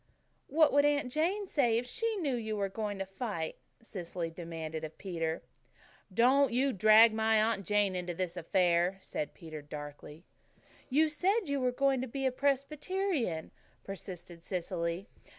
[0.47, 4.83] "What would Aunt Jane say if she knew you were going to fight?" Cecily demanded
[4.83, 5.43] of Peter.
[6.11, 10.25] "Don't you drag my Aunt Jane into this affair," said Peter darkly.
[10.89, 13.51] "You said you were going to be a Presbyterian,"
[13.83, 15.07] persisted Cecily.